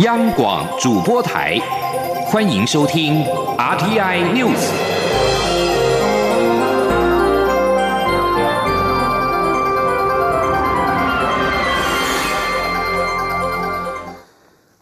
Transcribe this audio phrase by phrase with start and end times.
[0.00, 1.60] 央广主播台，
[2.24, 3.22] 欢迎收听
[3.58, 4.70] RTI News。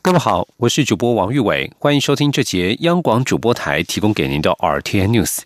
[0.01, 5.41] 各位好，我是主播王玉伟，欢迎收听这节央广主播台提供给您的 RTI News。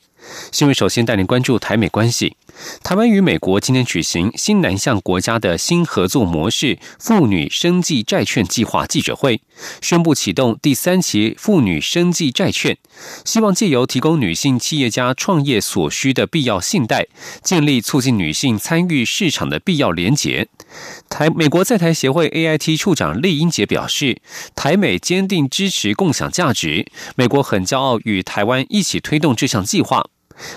[0.50, 2.36] 新闻首先带您关注台美关系。
[2.84, 9.40] 台湾与美国今天举行新南向国家的新合作模式妇女生计债券计划记者会，
[9.80, 12.78] 宣布启动第三期妇女生计债券，
[13.24, 17.08] 希望借由提供女性企业家创业所需的必要信贷，
[17.42, 20.48] 建立促进女性参与市场的必要连结。
[21.08, 24.20] 台美国在台协会 AIT 处长厉英杰表示，
[24.54, 30.06] 台美坚定支持共享价值，美国很骄傲与台湾一起推动这项计划。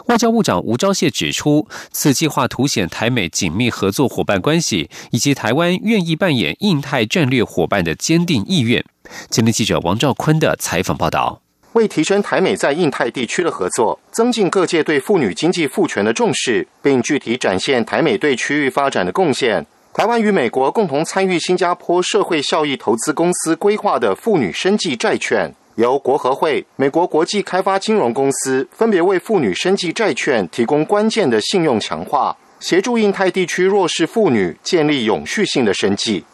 [0.08, 8.84] 外交部长吴钊燮指出，此计划凸显台美紧密合作伙伴关系，以及台湾愿意扮演印太战略伙伴的坚定意愿。
[9.30, 11.41] 今天记者王兆坤的采访报道：
[11.73, 25.53] 为提升台美在印太地区的合作，增进各界对妇女经济赋权的重视，并具体展现台美对区域发展的贡献，台湾与美国共同参与新加坡社会效益投资公司规划的妇女生计债券。
[25.78, 36.25] 由国合会、美国国际开发金融公司分别为妇女生计债券提供关键的信用强化，协助印太地区弱势妇女建立永续性的生计。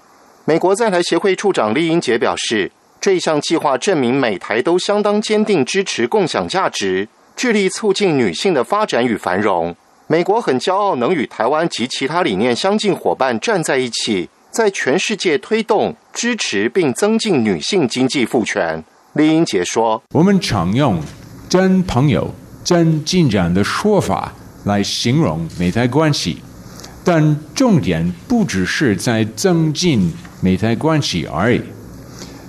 [0.46, 9.76] 美国在台协会处长厉英杰表示，这一项计划证明美台都相当坚定支持共享价值，致力促进女性的发展与繁荣。
[10.08, 18.82] 美国很骄傲能与台湾及其他理念相近伙伴站在一起，在全世界推动、支持并增进女性经济赋权。
[19.14, 21.00] 李英杰说：“我们常用
[21.48, 22.34] ‘真朋友、
[22.64, 24.34] 真进展’的说法
[24.64, 26.38] 来形容美台关系，
[27.04, 31.62] 但重点不只是在增进美台关系而已。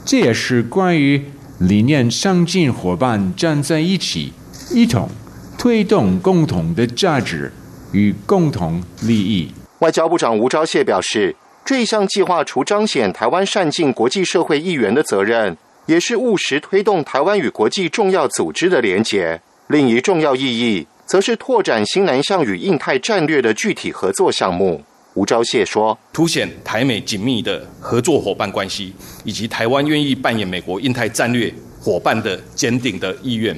[0.07, 1.23] 这也是关于
[1.59, 4.33] 理念相近伙伴站在一起，
[4.71, 5.11] 一同
[5.59, 7.53] 推动共同的价值
[7.93, 15.55] 与共同利益。”外交部长吴钊燮表示：“这一项计划除彰显台湾善尽国际社会议员的责任。”
[15.87, 19.41] 也是务实推动台湾与国际重要组织的连结。
[19.69, 24.83] 另一重要意义，则是拓展新南向与印太战略的具体合作项目。
[25.15, 28.93] 吴钊燮说：“凸显台美紧密的合作伙伴关系，
[29.25, 33.57] 以及台湾愿意扮演美国印太战略伙伴的坚定的意愿。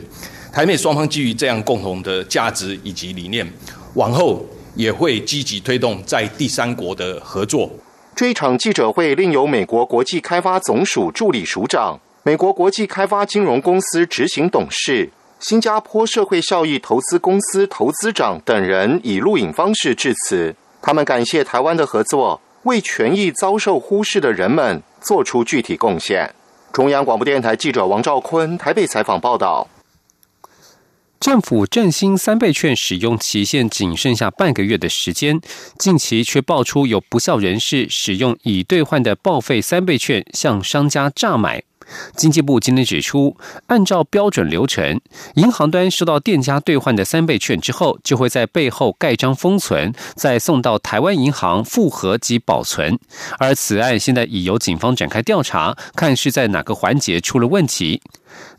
[0.53, 3.47] 台美双方基于这样共同的价值以及理念，
[3.95, 4.45] 往后
[4.75, 7.71] 也会积极推动在第三国的合作。”
[8.15, 11.99] 这一场记者会另有美国国际开发总署助理署长。
[12.27, 20.53] 美国国际开发金融公司执行董事、新加坡社会效益投资公司投资长等人以录影方式致辞。
[20.83, 26.35] 他们感谢台湾的合作，为权益遭受忽视的人们做出具体贡献。
[26.73, 29.69] 中央广播电台记者王兆坤台北采访报道。
[31.21, 35.41] 政府振兴三倍券使用期限仅剩下半个月的时间，
[35.79, 41.63] 近期却爆出有不孝人士使用已兑换的报废三倍券向商家诈买。
[42.17, 43.37] 经济部今天指出，
[43.67, 45.01] 按照标准流程，
[45.35, 52.99] 银行端收到店家兑换的三倍券之后，就会在背后盖章封存，再送到台湾银行复核及保存。
[53.39, 58.03] 而此案现在已由警方展开调查，看是在哪个环节出了问题。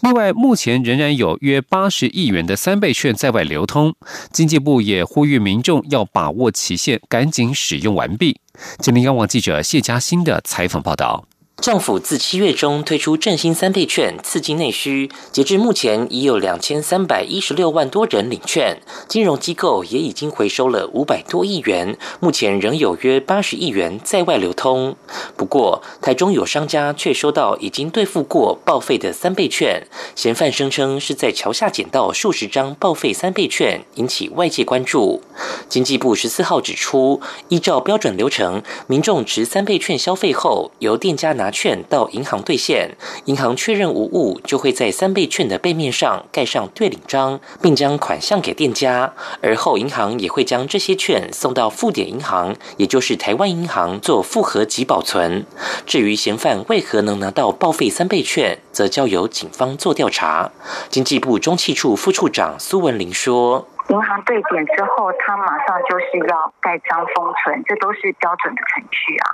[0.01, 3.93] 另外，目前仍然有约八十亿元的三倍券在外流通，
[4.31, 8.39] 经济部也呼吁民众要把握期限，赶紧使用完毕。
[8.79, 11.25] 今天央网记者谢嘉欣的采访报道。
[11.59, 15.09] 政府自七月中推出振兴三倍券，刺激内需。
[15.31, 21.97] 截至目前，已有两千三百一十六万多人领券，金融机构也已经回收了五百多亿元。
[22.19, 24.95] 目前仍有约八十亿元在外流通。
[25.35, 35.23] 不过，台中有商家却收到已经兑付过报废的三倍券，嫌犯声称是在桥下捡到数十张报废三倍券，引起外界关注。
[35.67, 37.19] 经济部十四号指出，
[37.49, 41.46] 依照标准流程，民众持三倍券消费后，由店家拿。
[41.47, 49.13] 拿券到银行兑现，银行确认无误，就会在三倍券的背面上盖上对领章，并将款项给店家。
[49.41, 55.45] 而后银行也会将这些券送到付点银行，也就是台湾银行做复合及保存。
[55.85, 60.51] 至于嫌犯为何能拿到报废三倍券，则交由警方做调查。
[60.89, 63.69] 经济部中汽处副处长苏文玲说。
[63.89, 69.25] 银行对点之后，他马上就是要盖章封存，这都是标准的程序啊。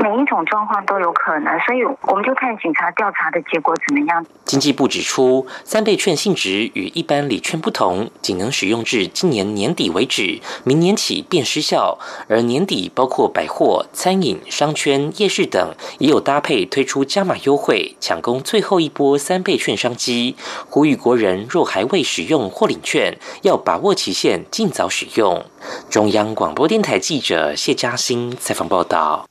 [0.00, 4.26] 每一种状况都有可能，所以我们就看警察调查的结果怎么样。
[4.44, 11.98] 经济部指出，三倍券性质与一般礼券不同，仅能使用至今年年底为止，明年起便失效。
[12.28, 20.36] 而年底包括百货、餐饮、商圈、夜市等，也有搭配推出加码优惠，抢攻最后一波三倍券商机。
[20.68, 25.44] 呼吁国人若还未使用或领券，要把握期限，尽早使用。
[25.90, 29.28] 中央广播电台记者谢嘉欣采访报道。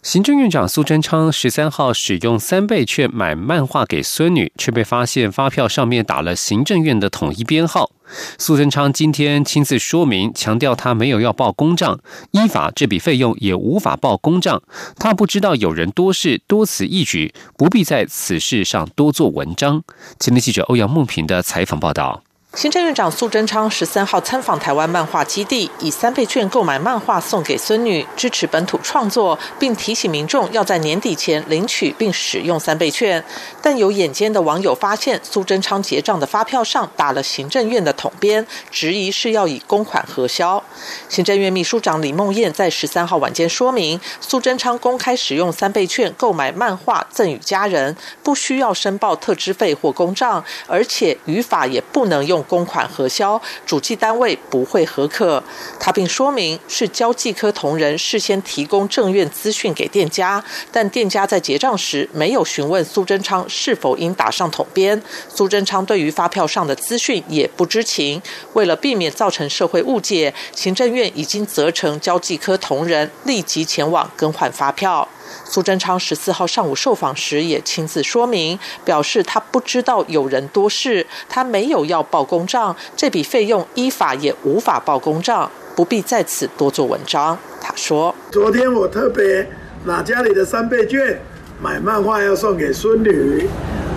[0.00, 7.90] 行政院长苏贞昌十三号使用三倍券买漫画给孙女，却被发现发票上面打了行政院的统一编号。
[8.38, 11.98] 苏贞昌今天亲自说明，强调他没有要报公账，
[12.30, 14.62] 依法这笔费用也无法报公账。
[14.98, 19.82] 他不知道有人多事多此一举，不必在此事上多做文章。
[20.18, 22.22] 今天记者欧阳梦平的采访报道。
[22.58, 33.22] 行政院长苏贞昌十三号参访台湾漫画基地，以三倍券购买漫画送给孙女，支持本土创作，并提醒民众要在年底前领取并使用三倍券。
[33.62, 40.60] 但有眼尖的网友发现，苏贞昌结账的发票上打了行政院的统编，质疑是要以公款核销。
[41.08, 52.44] 行政院秘书长李梦燕在十三号晚间说明，苏贞昌公开使用三倍券购买漫画赠与家人，不需要申报特支费或公账，而且语法也不能用。
[52.48, 55.40] 公款核销，主计单位不会核可。
[55.78, 60.42] 他并说明是交际科同仁事先提供正院资讯给店家，
[60.72, 65.00] 但店家在结账时没有询问苏贞昌是否应打上统编。
[65.28, 68.20] 苏贞昌对于发票上的资讯也不知情。
[68.54, 75.06] 为了避免造成社会误解，行政院已经责成交际科同仁立即前往更换发票。
[75.50, 87.38] 苏贞昌十四号上午受访时也亲自说明，表示他不知道有人多事，他没有要报公账，这笔费用依法也无法报公账，不必在此多做文章。
[87.62, 89.48] 他说：“昨天我特别
[89.84, 91.18] 拿家里的三倍券
[91.62, 93.48] 买漫画要送给孙女，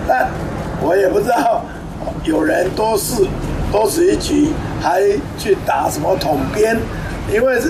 [0.08, 0.30] 但
[0.80, 1.62] 我也不知道
[2.24, 3.26] 有人多事
[3.70, 4.48] 多此一举，
[4.80, 5.02] 还
[5.38, 6.80] 去打什么统编，
[7.30, 7.60] 因为。”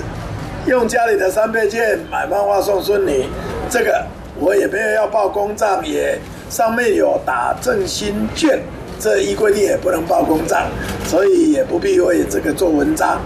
[0.65, 3.25] 用家里的三倍券买漫画送孙女，
[3.73, 4.05] 这个
[4.39, 6.15] 我也没有要报公账，也
[6.47, 8.61] 上面有打正新券，
[8.99, 10.67] 这一规定也不能报公账，
[11.07, 13.19] 所以也不必为这个做文章。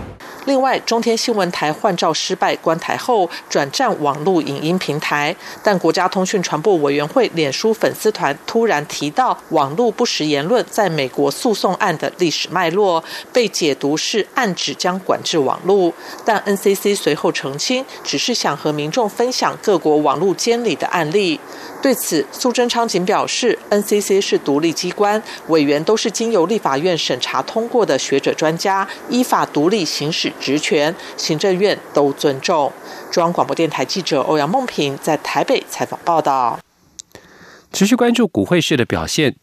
[0.48, 5.36] 另外，中天新闻台换照失败关台后，转战网络影音平台。
[5.62, 13.04] 但国家通讯传播委员会脸书粉丝团突然提到网络不实言论在美国诉讼案的历史脉络，
[13.34, 15.92] 被解读是暗指将管制网络。
[16.24, 21.38] 但 NCC 随后澄清，只是想和民众分享各国网络监理的案例。
[21.80, 32.74] 对此，苏贞昌仅表示，NCC 是独立机关，委员都是经由立法院审查通过的学者专家，依法独立行使职权，行政院都尊重。
[33.12, 36.60] 中央广播电台记者欧阳梦平在台北采访报道。
[37.72, 39.36] 持续关注股汇市的表现。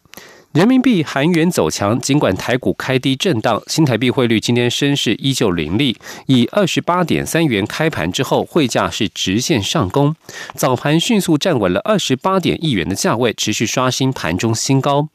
[0.55, 5.97] 人民币、韩元走强，尽管台股开低震荡，新台币汇率今天升势依旧凌厉，
[6.27, 10.15] 以二十八点三元开盘之后，汇价是直线上攻，
[10.55, 15.09] 早盘迅速站稳了二十八点一元的价位，持续刷新盘中新高。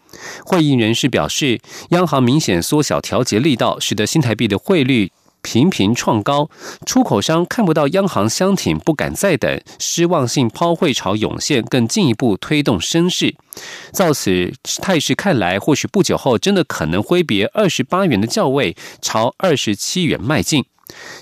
[0.45, 1.59] 会议人士表示，
[1.89, 5.11] 央行明显缩小调节力道，使得新台币的汇率。
[5.43, 6.49] 频频创高，
[6.87, 13.35] 出口商看不到央行相挺，不敢再等，失望性抛汇潮涌现，更进一步推动升势。
[13.93, 20.65] 照此态势看来，或许不久后真的可能挥别二十八元的价位，朝二十七元迈进。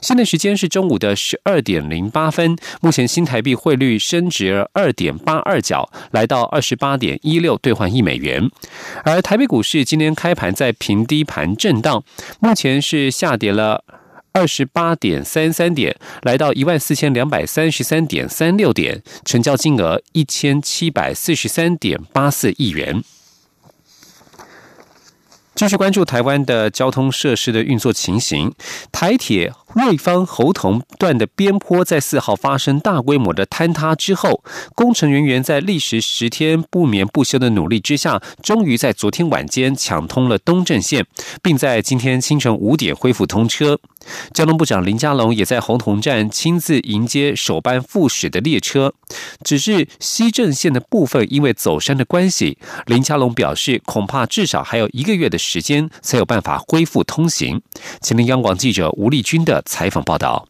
[0.00, 8.50] 现在时间是中午的十二点零八分，目前新台币汇率升值二点八二角，来到二十八点一六兑换一美元。
[9.04, 12.02] 而台北股市今天开盘在平低盘震荡，
[12.40, 13.84] 目前是下跌了。
[14.38, 23.02] 二十八点三三点，来到一万四千两百三十三点三六点，成交金额一千七百四十三点八四亿元。
[25.56, 28.54] 继续关注台湾的交通设施的运作情形，
[28.92, 29.52] 台铁。
[29.78, 34.42] 瑞芳侯同段的边坡在四号发生大规模的坍塌之后，
[34.74, 41.06] 工程人员在历时十天不眠不休的努力之下，终于在昨天晚间抢通了东正线，
[41.40, 43.78] 并在今天清晨五点恢复通车。
[44.32, 48.92] 交通部长林佳龙也在侯同站亲自迎接首班复驶的列车。
[49.44, 57.62] 只是西正线的部分因为走山的关系，林佳龙表示，恐怕至少还有一个月的时间才有办法恢复通行。
[58.00, 59.62] 前天央广记者吴丽君的。
[59.68, 60.48] 采访报道。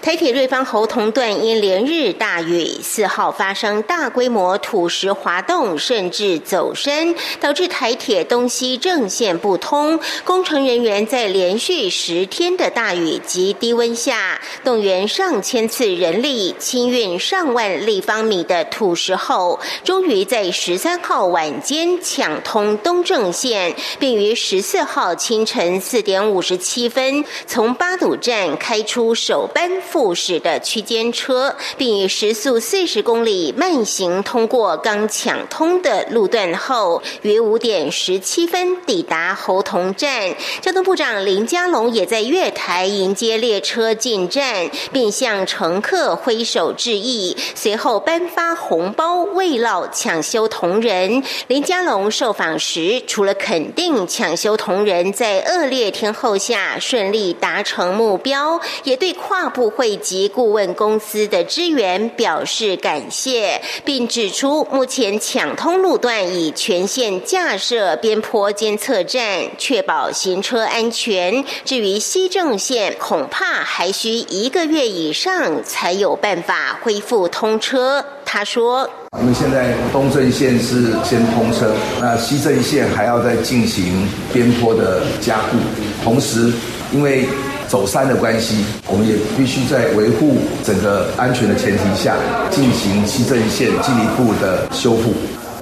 [0.00, 10.00] 台铁瑞芳侯同段因连日大雨，四号发生大规模土石滑动，甚至走山，导致台铁东西正线不通。
[10.24, 29.46] 工程人员在连续十天的大雨及低温下，动员上千次人力清运上万立方米的土石后，终于在十三号晚间抢通东正线，并于十四号清晨四点五十七分从八堵站开出首。
[29.58, 40.32] 班复驶的区间车，并以时速四十公里慢行通过刚抢通的路段后，于五点十七分抵达侯同站。
[40.60, 47.36] 交通部长林佳龙也在月台迎接列车进站，并向乘客挥手致意。
[47.56, 51.20] 随后颁发红包慰劳抢修同仁。
[51.48, 71.44] 林佳龙受访时，除了肯定抢修同仁在恶劣天候下顺利达成目标，也对跨部会及顾问公司的支援表示感谢，并指出目前抢通路段已全线架设边坡监测站，确保行车安全。
[71.64, 78.04] 至于西正线，恐怕还需一个月以上才有办法恢复通车。
[78.24, 85.56] 他说：“我们现在东正线是先通车，那西正线还要再进行边坡的加固，
[86.04, 86.52] 同时
[86.92, 87.26] 因为。”
[87.68, 92.16] 走山的关系，我们也必须在维护整个安全的前提下，
[92.50, 95.12] 进行西正线进一步的修复。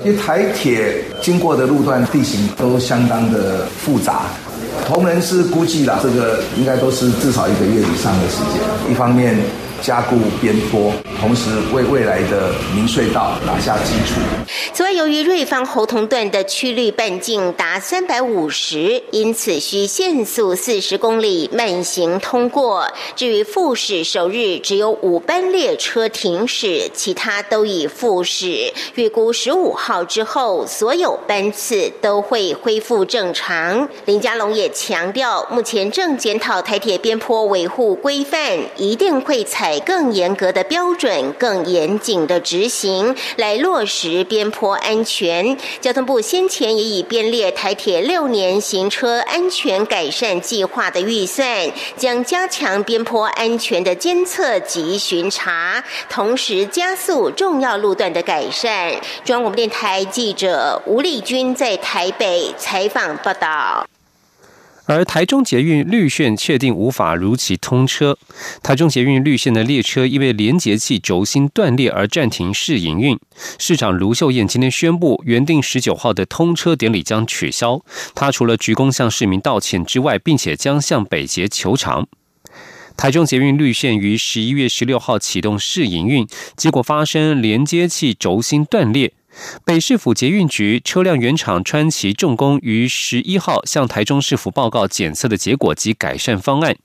[0.05, 4.23] 因为台铁经过的路段地形都相当的复杂，
[4.87, 8.91] 同仁是估计了这个应该都是至少一个月以上的时间。
[8.91, 9.37] 一方面。
[9.83, 14.19] 加固边坡，同时为未来的明隧道打下基础。
[14.76, 22.87] 此外，由于瑞芳侯同段的曲率半径达三百五十，因此需限速四十公里慢行通过。
[23.14, 28.71] 至于复驶首日只有五班列车停驶，其他都已复驶。
[28.97, 33.88] 预估十五号之后，所有班次都会恢复正常。
[34.04, 39.80] 林佳龙也强调，目前正检讨台铁边坡维护规范，一定会采。
[39.80, 45.56] 更严格的标准、更严谨的执行，来落实边坡安全。
[45.80, 58.92] 交通部先前也已编列台铁六年行车安全改善计划的预算，将加强边坡安全的监测及巡查，同时加速重要路段的改善。
[59.25, 63.87] 中央广播电台记者吴丽君在台北采访报道。
[64.87, 68.16] 而台中捷运绿线确定无法如期通车，
[68.62, 73.19] 台中捷运绿线的列车因为连接器轴心断裂而暂停试营运。
[73.59, 77.83] 市长卢秀燕今天宣布，原定十九号的通车典礼将取消。
[78.14, 82.07] 他除了鞠躬向市民道歉之外，并且将向北捷求偿。
[82.97, 86.26] 台中捷运绿线于十一月十六号启动试营运，
[86.57, 89.12] 结果发生连接器轴心断裂。
[89.64, 96.76] 北市府捷运局车辆原厂川崎重工于十一号向台中市府报告检测的结果及改善方案。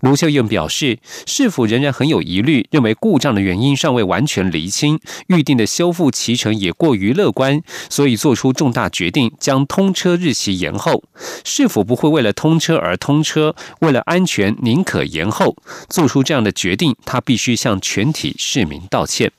[0.00, 11.04] 卢秀燕表示，市府仍然很有疑虑，认为故障的原因尚未完全厘清，预定的修复期程也过于乐观，所以做出重大决定，将通车日期延后。
[11.42, 15.56] 市府不会为了通车而通车，为了安全宁可延后。
[15.88, 19.32] 做出这样的决定，他必须向全体市民道歉。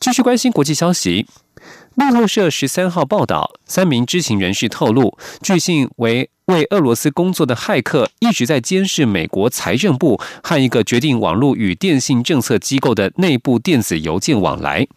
[0.00, 1.26] 继续关心国际消息。
[1.94, 14.88] 路透社十三号报道，三名知情人士透露，据信为为俄罗斯工作的骇客一直在监视美国财政部和一个决定网络与电信政策机构的内部电子邮件往来。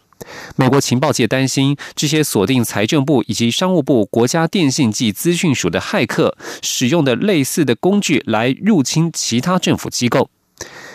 [0.56, 10.30] 美国情报界担心，这些锁定财政部以及商务部国家电信及资讯署的骇客使用的类似的工具来入侵其他政府机构。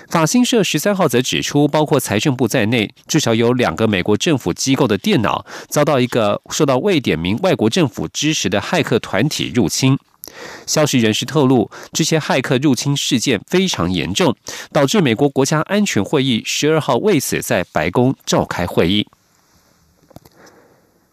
[0.09, 9.97] 法新社十三号则指出，包括财政部在内，至少有两个美国政府机构的电脑遭到一个受到未点名外国政府支持的骇客团体入侵。
[10.65, 14.35] 消息人士透露，这些骇客入侵事件非常严重，
[14.71, 19.07] 导致美国国家安全会议十二号为此在白宫召开会议。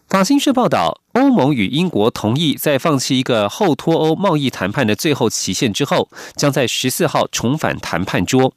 [0.09, 8.53] 法新社报道，欧盟与英国同意在放弃一个后脱欧贸易谈判的最后期限之后，将在十四号重返谈判桌。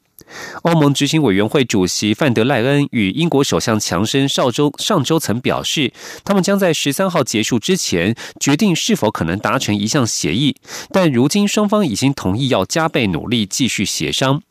[0.63, 5.91] 欧盟执行委员会主席范德赖恩与英国首相强生上周上周曾表示，
[6.23, 10.55] 他们将在十三号结束之前决定是否可能达成一项协议，
[10.91, 14.41] 但如今双方已经同意要加倍努力继续协商。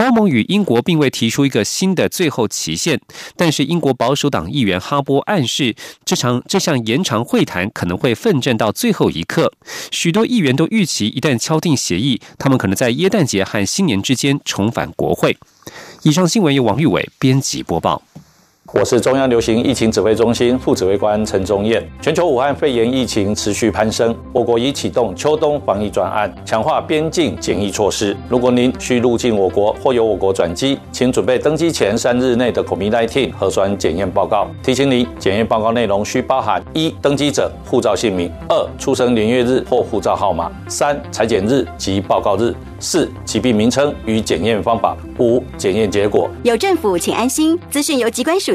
[0.00, 2.98] 欧盟与英国并未提出一个新的最后期限，
[3.36, 5.76] 但是英国保守党议员哈波暗示，
[6.06, 9.52] 这场这项延长会谈可能会奋战到最后一刻。
[9.90, 15.36] 许多议员都预期，一旦敲定协议，他们可能在耶诞节和新年之间重返国会。
[16.02, 18.02] 以上新闻由王玉伟编辑播报。
[18.72, 21.84] 我是中央流行疫情指挥中心副指挥官陈宗彦。
[22.00, 28.16] 全球武汉肺炎疫情持续攀升，我国已启动秋冬防疫专案，强化边境检疫措施。
[28.28, 34.46] 如果您需入境我国或由我国转机，请准备登机前三日内的 COVID-19 核酸检验报告。
[34.62, 46.30] 提醒您，检验报告内容需包含：一、登机者护照姓名；二、出生年月日或护照号码；三、裁剪日及报告日；四、疾病名称与检验方法；五、检验结果。
[46.44, 47.58] 有政府，请安心。
[47.68, 48.54] 资讯由机关署。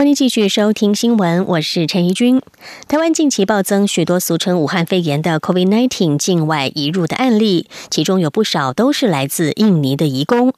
[0.00, 2.40] 欢迎继续收听新闻，我是陈怡君。
[2.88, 10.54] 台湾近期暴增许多俗称武汉肺炎的 COVID-19 境外移入的案例，其中有不少都是来自印尼的移工。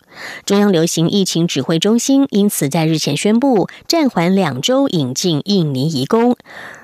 [0.47, 6.37] 中央流行疫情指挥中心因此在日前宣布暂缓两周引进印尼移工，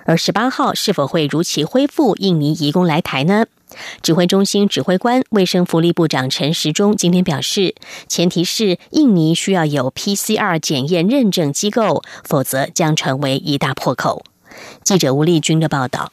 [0.04, 3.46] 而十八号是否会如期恢复印尼移工来台呢？
[4.02, 7.74] 指挥中心指挥官、卫生福利部长陈时中今天表示，
[8.08, 14.24] 前提是印尼需要有 PCR 检验认证机构，否则将成为一大破口。
[14.82, 16.12] 记者吴丽君的报道。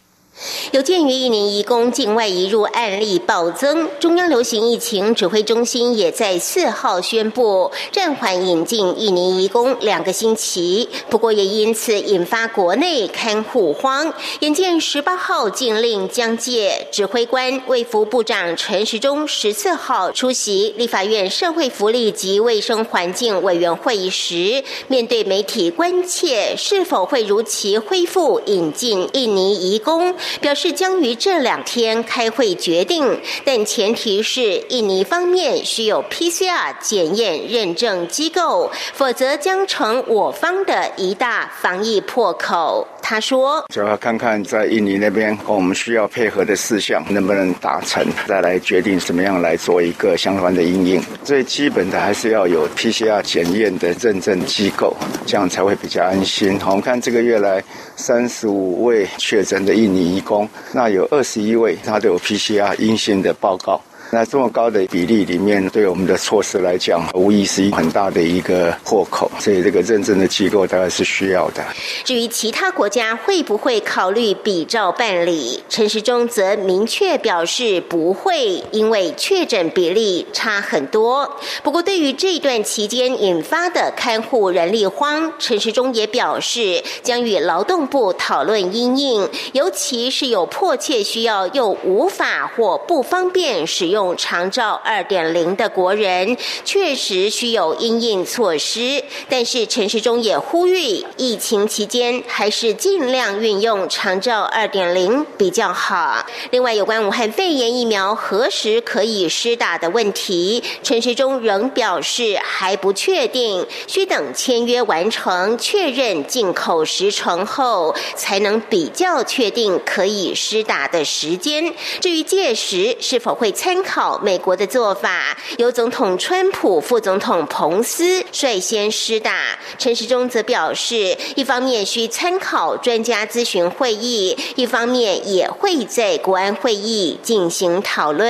[0.72, 10.89] 有鉴于印尼移工境外移入案例暴增，中央流行疫情指挥中心也在四号宣布暂缓引进印尼移工两个星期。
[11.10, 14.13] 不过也因此引发国内看护荒。
[14.42, 30.13] 眼见十八号禁令将届，指挥官卫福部长陈时中十四号出席立法院社会福利及卫生环境委员会议时，面对媒体关切是否会如期恢复引进印尼移工。
[30.41, 42.88] 表示将于这两天开会决定，但前提是印尼方面需有 PCR 检验认证机构，否则将成我方的一大防疫破口。
[43.07, 51.00] 他说：“主要看看在印尼那边我们需要配合的事项能不能达成，再来决定怎么样来做一个相关的应应。
[51.24, 56.59] 最基本的还是要有 PCR 检验的认证机构，这样才会比较安心。
[56.65, 57.63] 我们看这个月来
[57.95, 63.79] 三十五位确诊的印尼。”工，那有二十一位，他都有 PCR 阴性的报告。
[64.12, 69.29] 那这么高的比例里面，对我们的措施来讲，无疑是一很大的一个破口。
[69.39, 71.62] 所以这个认证的机构大概是需要的。
[72.03, 81.37] 至于其他国家会不会考虑比照办理，陈时中则明确表示不会，因为确诊比例差很多。
[81.63, 93.95] 不过，对于这段期间引发的看护人力荒，陈时中也表示将与劳动部讨论因应，尤其是有迫切需要又无法或不方便使用。
[93.96, 106.25] 用长照二点零的国人确实需有应应措施，但是陈时中也呼吁，疫情期间还是尽量运用长照二点零比较好。
[106.51, 121.74] 另外，有关武汉肺炎疫苗何时可以施打的问题，陈时中仍表示还不确定，需等签约完成、确认进口时程后，才能比较确定可以施打的时间。
[122.01, 129.57] 至于届时是否会参考美国的做法，由总统川普、副总统彭斯率先施打。
[129.77, 138.27] 陈时中则表示，一方面需参考专家咨询会议，一方面也会在国安会议进行讨论。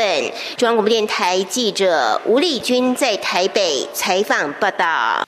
[0.57, 5.25] 中央广播电台记者吴丽君在台北采访报道。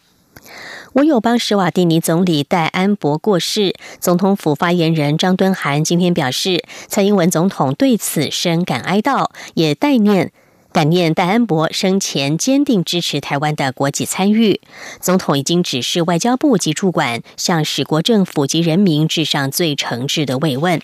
[0.97, 10.31] 我友邦史瓦蒂尼总理戴安博过世，总统府发言人张敦涵今天表示，蔡英文总统对此深感哀悼，也代念
[10.71, 14.60] 感念戴安博生前坚定支持台湾的国际参与。
[14.99, 20.81] 总统已经指示外交部及驻馆向史国政府及人民致上最诚挚的慰问。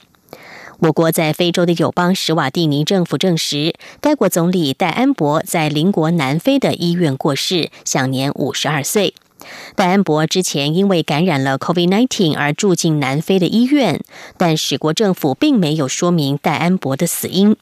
[0.78, 9.16] 我国在非洲的友邦史瓦蒂尼政府证实，该国总理戴安博在邻国南非的医院过世，享年五十二岁。
[9.76, 14.02] 戴安博之前因为感染了 COVID-19 而住进南非的医院，
[14.38, 17.56] 但史国政府并没有说明戴安博的死因。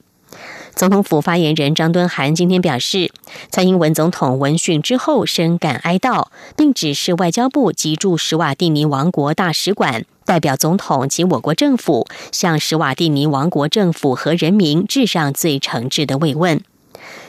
[0.73, 3.11] 总统府发言人张敦涵今天表示，
[3.49, 16.61] 蔡英文总统闻讯之后深感哀悼，并指示外交部及驻史瓦蒂尼王国大使馆代表总统及我国政府，向史瓦蒂尼王国政府和人民致上最诚挚的慰问。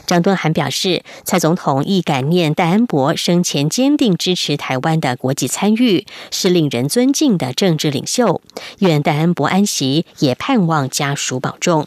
[0.07, 8.43] 张敦涵表示，蔡总统亦感念戴安博生前坚定支持台湾的国际参与，是令人尊敬的政治领袖。
[8.81, 11.87] 愿戴安博安息，也盼望家属保重。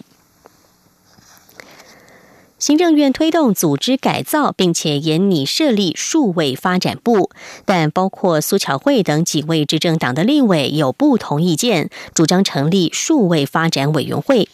[2.58, 7.30] 行政院推动组织改造，并且严拟设立数位发展部，
[7.64, 14.50] 但包括苏巧慧等几位执政党的立委有不同意见，主张成立数位发展委员会。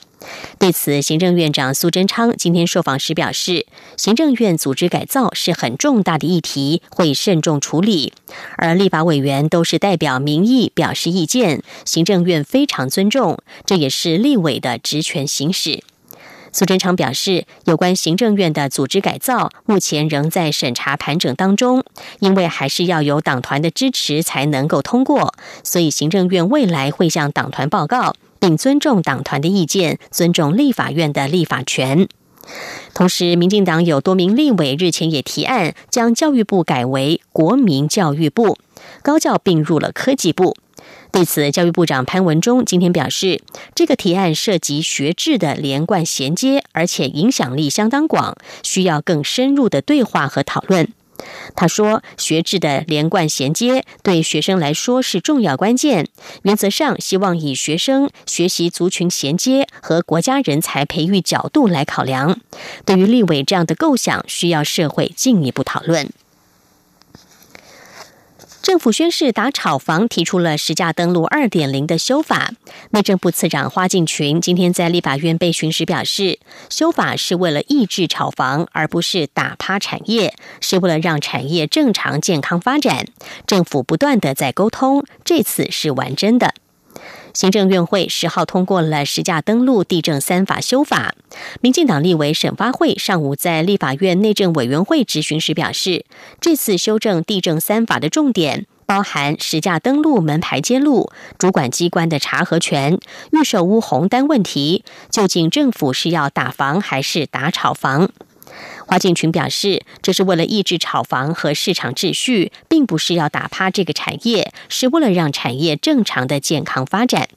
[0.60, 3.66] 对此，行政院长苏贞昌今天受访时表示，
[3.98, 8.14] 行政院组织改造是很重大的议题，会慎重处理。
[8.58, 15.84] 而立法委员都是代表民意表示意见，行政院非常尊重，这也是立委的职权行使。
[16.54, 21.84] 苏贞昌表示，有关行政院的组织改造，目前仍在审查盘整当中，
[22.20, 28.14] 因为还是要有党团的支持才能够通过，所以行政院未来会向党团报告。
[28.42, 32.10] 并尊重党团的意见，尊重立法院的立法权。
[32.96, 38.58] 同时，民进党有多名立委日前也提案，将教育部改为国民教育部，
[39.04, 40.58] 高教并入了科技部。
[41.12, 43.44] 对此，教育部长潘文忠今天表示，
[43.76, 50.92] 这个提案涉及学制的连贯衔接，而且影响力相当广，需要更深入的对话和讨论。
[51.56, 56.08] 他说：“学制的连贯衔接对学生来说是重要关键。
[56.44, 62.40] 原则上，希望以学生学习族群衔接和国家人才培育角度来考量。
[62.86, 66.10] 对于立委这样的构想，需要社会进一步讨论。”
[68.62, 72.52] 政府宣誓打炒房，提出了实价登录二点零的修法。
[72.92, 76.38] 内政部次长花敬群今天在立法院被询时表示，
[76.70, 83.06] 修法是为了抑制炒房，而不是打趴产业，是为了让产业正常健康发展。
[83.48, 86.54] 政府不断的在沟通，这次是完真的。
[87.34, 91.16] 行政院会十号通过了实价登录地政三法修法。
[91.62, 96.06] 民进党立委沈发会上午在立法院内政委员会质询时表示，
[96.40, 103.00] 这次修正地政三法的重点包含实价登录门牌揭露、主管机关的查核权、
[103.32, 108.12] 预售屋红单问题，究竟政府是要打房还是打炒房？
[108.92, 117.30] 花敬群表示，这是为了抑制炒房和市场秩序，并不是要打趴这个产业，是为了让产业正常的健康发展。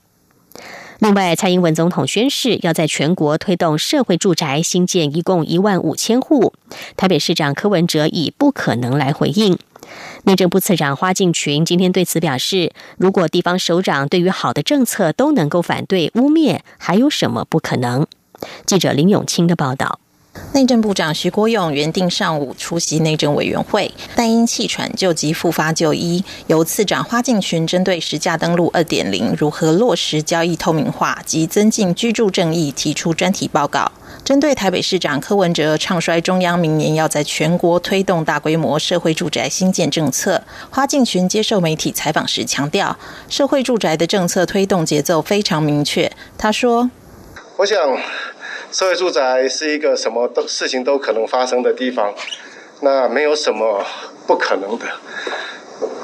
[0.99, 6.55] 另外，蔡英文总统宣誓要在全国推动社会住宅新建，一共一万五千户。
[6.97, 9.57] 台北市长柯文哲以不可能来回应。
[10.25, 18.05] 内政部次长花敬群今天对此表示，如果地方首长对于好的政策都能够反对污蔑，还有什么不可能？
[18.67, 20.01] 记者林永清的报道。
[20.53, 26.25] 内政部长徐国勇原定上午出席内政委员会，但因气喘就急复发就医。
[26.47, 33.91] 由次长花敬群针对实价登录二点零如何落实交易透明化及增进居住正义提出专题报告。
[34.25, 42.97] 针对台北市长柯文哲唱衰中央明年要在全国推动大规模社会住宅新建政策，花敬群接受媒体采访时强调，
[43.29, 46.11] 社会住宅的政策推动节奏非常明确。
[46.39, 46.91] 他说
[47.59, 47.77] ：“我想。”
[48.75, 52.13] 社会住宅是一个什么都事情都可能发生的地方，
[52.81, 53.87] 那没有什么
[54.27, 54.85] 不可能的。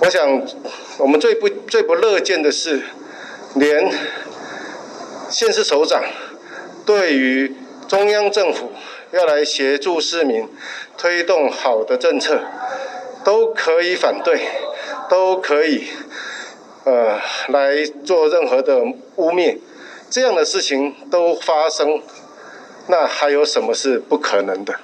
[0.00, 0.40] 我想，
[0.98, 2.80] 我们最不最不乐见的是，
[3.56, 3.90] 连
[5.28, 6.00] 县市首长
[6.87, 7.56] 对于
[7.88, 8.70] 中央政府
[9.11, 10.46] 要来协助市民
[10.96, 12.38] 推动好的政策，
[13.24, 14.46] 都可以反对，
[15.09, 15.88] 都可以
[16.85, 18.78] 呃来做任何的
[19.16, 19.59] 污蔑，
[20.09, 22.00] 这样的事情都发生。
[22.90, 24.74] 那还有什么是不可能的？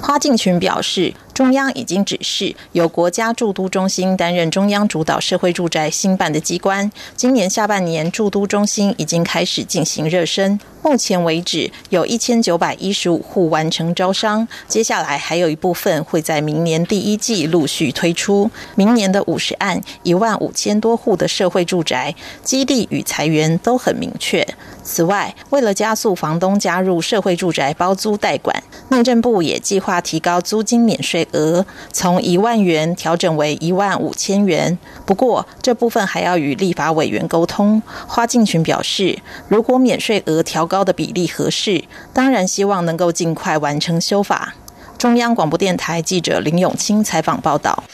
[0.00, 1.14] 花敬群表示。
[1.36, 6.90] 中央已经指示由国家驻都中心担任中央主导社会住宅新办的机关。
[7.14, 10.58] 今年下半年，驻都中心已经开始进行热身。
[10.82, 18.50] 目前为止，有一千九百一十五户完成招商，接下来还有一部分会在明年第一季陆续推出。
[18.74, 24.46] 明年的五十案一万五千多户的社会住宅基地与裁员都很明确。
[24.82, 31.26] 此外，为了加速房东加入社会住宅包租代管，内政部也计划提高租金免税。
[31.32, 37.82] 额从一万元调整为一万五千元，不过这部分还要与立法委员沟通。
[38.06, 44.54] 花敬群表示，如果免税额调高的比例合适，当然希望能够尽快完成修法。
[44.98, 47.84] 中央广播电台记者林永清采访报道。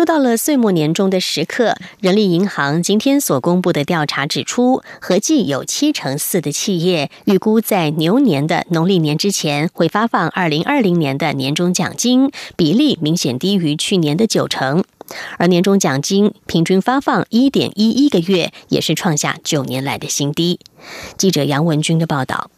[0.00, 14.82] 又到了岁末年终的时刻，人力银行今天所公布的调查指出，合计有七成四的企业预估在牛年的农历年之前会发放二零二零年的年终奖金，比例明显低于去年的九成，
[15.36, 20.60] 而年终奖金平均发放一点一一个月，也是创下九年来的新低。
[21.18, 22.50] 记者杨文军的报道。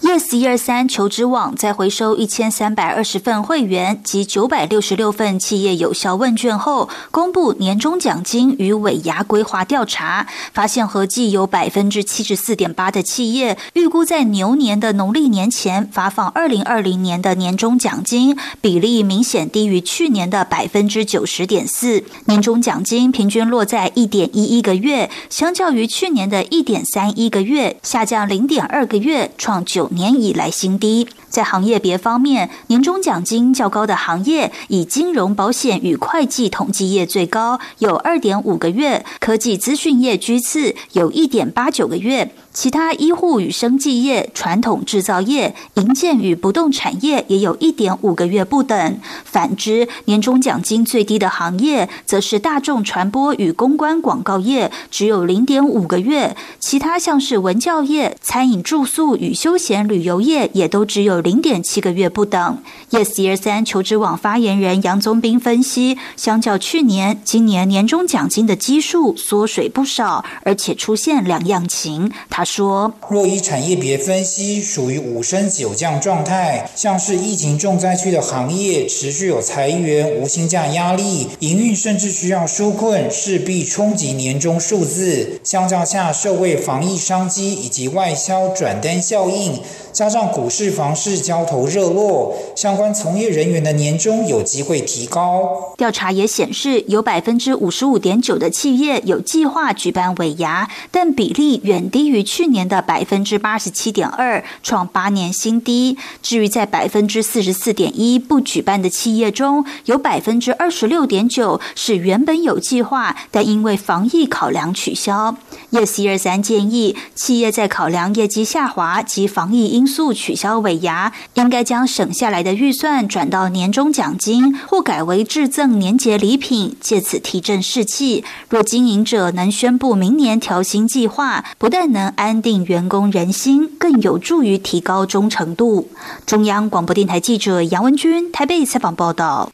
[0.00, 22.04] Yes 一二三求职网在回收一千三百二十份会员及九百六十六份企业有效问卷后，公布年终奖金与尾牙规划调查，发现合计有百分之七十四点八的企业预估在牛年的农历年前发放二零二零年的年终奖金，比例明显低于去年的百分之九十点四。
[22.26, 29.87] 年终奖金平均落在一点一一个月，相较于去年的一点三一个月，下降零点二个月，创九。
[29.90, 31.08] 年以来新低。
[31.28, 42.32] 在行业别方面，年终奖金较高的行业以金融、保险与会计、统计业最高，有二点五个月；科技资讯业居次，有一点八九个月。
[42.58, 48.98] 其他医护与生技业、传统制造业、营建与不动产业也有一点五个月不等。
[49.24, 56.36] 反之，年终奖金最低的行业则是大众传播与公关广告业，只有零点五个月。
[56.58, 62.60] 其他像是文教业、餐饮住宿与休闲旅游业也都只有零点七个月不等。
[62.90, 72.10] Yes 一二三求职网发言人杨宗斌分析，相较去年，今年年终奖金的基数缩水不少，而且出现两样情。
[72.28, 72.47] 他。
[72.48, 85.38] 说，若以产业别分析，属于五升九降状态，像是疫情重灾区的行业，持续有裁员、无薪假压力，营运甚至需要纾困，势必冲击年终数字。
[85.44, 89.60] 相较下，受惠防疫商机以及外销转单效应。
[89.92, 95.74] 加上股市、房市交投热络，相关从业人员的年终有机会提高。
[95.76, 105.96] 调查也显示，有百分之五十五点九的企业有计划举办尾牙，但比例远低于去年的百分之八十七点二，创八年新低。
[106.22, 115.36] 至于在百分之四十四点一不举办的企业中，有百分之二十六点九是原本有计划，但因为防疫考量取消。
[115.70, 119.88] Yes 一二三建议，企业在考量业绩下滑及防疫因。
[119.88, 128.22] 素取消尾牙，应该将省下来的预算转到年终奖金，或改为致赠年节礼品，借此提振士气。
[128.50, 135.88] 若经营者能宣布明年调薪计划，不但能安定员工人心，更有助于提高忠诚度。
[136.26, 139.50] 中央广播电台记者杨文君台北采访报道。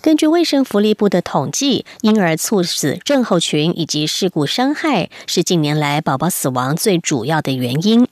[0.00, 8.06] 根据卫生福利部的统计，婴儿猝死症候群以及事故伤害是近年来宝宝死亡最主要的原因。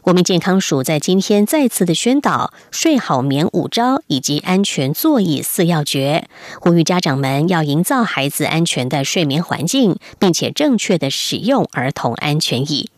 [0.00, 6.28] 国民健康署在今天再次的宣导睡好眠五招以及安全座椅四要诀，
[6.60, 12.90] 呼吁家长们要营造孩子安全的睡眠环境，并且正确的使用儿童安全椅。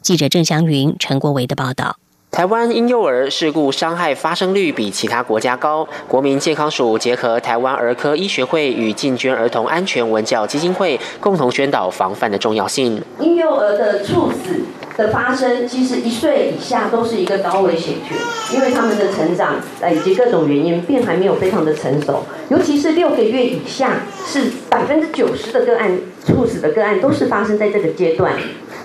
[0.00, 1.99] 记者郑祥云、陈国维的报道。
[2.30, 13.02] 台湾婴幼儿事故伤害发生率比其他国家高，国民健康署结合台湾儿科医学会与进捐儿童安全文教基金会，共同宣导防范的重要性。
[13.18, 14.60] 婴幼儿的猝死
[14.96, 18.16] 的发生，其实一岁以下都是一个高危险群，
[18.56, 28.34] 因为他们的成长呃以及各种原因，并还没有非常的成熟，尤其是六个月以下，是百分之九十的个案猝死的个案都是发生在这个阶段。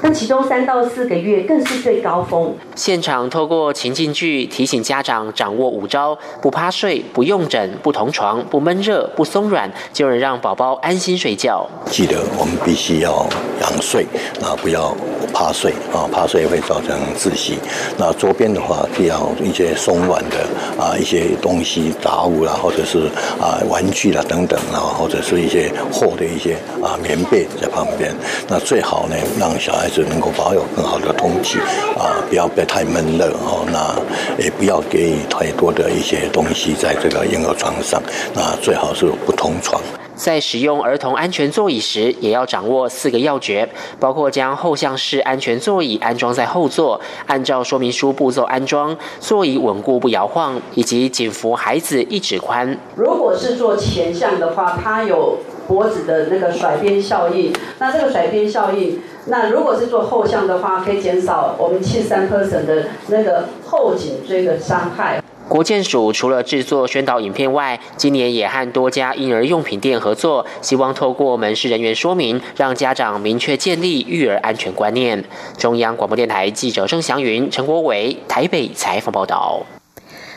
[0.07, 2.53] 那其中三到四个月更是最高峰。
[2.75, 11.67] 现场透过情境剧提醒家长掌握五招：不趴睡、不用枕、不同床、不闷热、不松软，就能让宝宝安心睡觉。
[11.87, 13.25] 记得我们必须要
[13.61, 14.05] 仰睡，
[14.43, 14.95] 啊，不要
[15.33, 17.57] 趴睡啊，趴睡会造成窒息。
[17.97, 20.37] 那周边的话，不要一些松软的
[20.79, 23.07] 啊，一些东西杂物啦，或者是
[23.41, 28.13] 啊玩具啦等等啊，或者是一些厚的一些啊棉被在旁边。
[28.47, 29.89] 那最好呢，让小孩。
[29.95, 31.57] 孩子能够保有更好的通气
[31.97, 33.65] 啊，不要被太闷热哦。
[33.71, 33.95] 那
[34.43, 38.01] 也不要给予太多的一些东西在这个婴儿床上。
[38.33, 39.81] 那最好是不同床。
[40.13, 52.77] 在使用儿童安全座椅时，也要掌握四个要诀，包括将后向式安全座椅安装在后座，按照说明书步骤安装，座椅稳固不摇晃，以及紧扶孩子一指宽。
[52.95, 57.53] 如果是做前向的话，它有脖子的那个甩边效应。
[57.79, 58.99] 那这个甩边效应。
[59.27, 65.21] 那如果是做后向的话，可以减少我们七三 person 的那个后颈椎的伤害。
[65.47, 75.23] 国建署除了制作宣导影片外，今年也和多家婴儿用品店合作，希望透过门市人员说明，让家长明确建立育儿安全观念。
[75.57, 79.63] 中央广播电台记者郑祥云、陈国伟台北采访报道。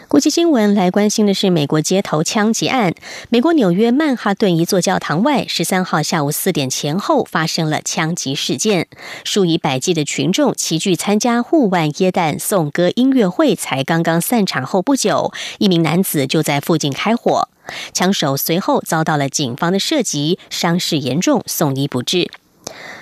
[0.09, 2.95] 国际新闻来关心的是美国街头枪击案。
[3.29, 8.89] 美国纽约曼哈顿一座教堂外，十三号下午四点前后发生了枪击事件，
[9.23, 17.47] 数以百计的群众齐聚参加户外耶诞颂歌音乐会，才刚刚散场后不久，一名男子就在附近开火，
[17.93, 22.31] 枪手随后遭到了警方的射击，伤势严重，送医不治。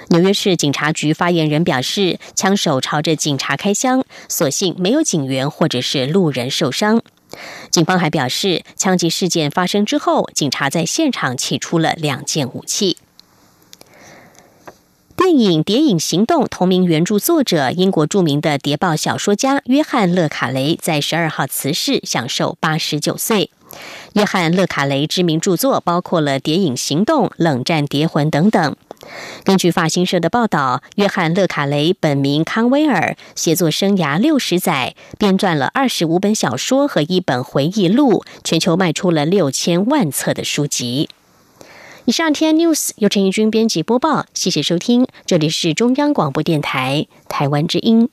[0.09, 7.03] 纽约市警察局发言人表示，枪手朝着警察开枪，所幸没有警员或者是路人受伤。
[7.71, 12.97] 警方还表示，枪击事件发生之后，警察在现场起出了两件武器。
[15.17, 23.51] 电影《谍影行动》同名原著作者、英国著名的谍报小说家约翰·勒卡雷在十二号辞世，享受八十九岁。
[24.12, 28.77] 约翰·勒卡雷知名著作包括了《谍影行动》《冷战谍魂》等等。
[29.45, 41.09] 根据法新社的报道，约翰·勒卡雷本名康威尔，写作生涯六十载，编撰了二十五本小说和一本回忆录，全球卖出了六千万册的书籍。
[42.05, 48.09] 以上 T N News 由陈义军编辑播报，谢谢收听，这里是中央广播电台台湾之音。